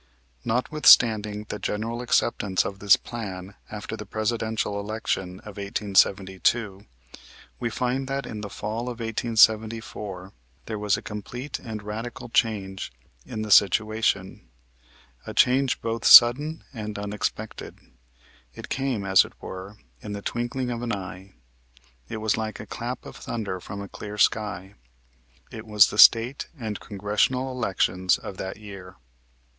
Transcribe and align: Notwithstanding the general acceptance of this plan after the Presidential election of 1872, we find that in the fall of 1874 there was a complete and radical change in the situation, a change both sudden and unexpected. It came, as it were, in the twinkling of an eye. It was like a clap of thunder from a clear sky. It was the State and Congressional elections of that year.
Notwithstanding 0.43 1.45
the 1.49 1.59
general 1.59 2.01
acceptance 2.01 2.65
of 2.65 2.79
this 2.79 2.95
plan 2.95 3.53
after 3.69 3.95
the 3.95 4.03
Presidential 4.07 4.79
election 4.79 5.33
of 5.41 5.57
1872, 5.57 6.87
we 7.59 7.69
find 7.69 8.07
that 8.07 8.25
in 8.25 8.41
the 8.41 8.49
fall 8.49 8.89
of 8.89 8.99
1874 8.99 10.33
there 10.65 10.79
was 10.79 10.97
a 10.97 11.03
complete 11.03 11.59
and 11.59 11.83
radical 11.83 12.29
change 12.29 12.91
in 13.27 13.43
the 13.43 13.51
situation, 13.51 14.49
a 15.27 15.35
change 15.35 15.79
both 15.83 16.03
sudden 16.03 16.63
and 16.73 16.97
unexpected. 16.97 17.77
It 18.55 18.69
came, 18.69 19.05
as 19.05 19.23
it 19.23 19.33
were, 19.39 19.77
in 20.01 20.13
the 20.13 20.23
twinkling 20.23 20.71
of 20.71 20.81
an 20.81 20.93
eye. 20.93 21.35
It 22.09 22.17
was 22.17 22.37
like 22.37 22.59
a 22.59 22.65
clap 22.65 23.05
of 23.05 23.17
thunder 23.17 23.59
from 23.59 23.83
a 23.83 23.87
clear 23.87 24.17
sky. 24.17 24.73
It 25.51 25.67
was 25.67 25.91
the 25.91 25.99
State 25.99 26.47
and 26.59 26.79
Congressional 26.79 27.51
elections 27.51 28.17
of 28.17 28.37
that 28.37 28.57
year. 28.57 28.95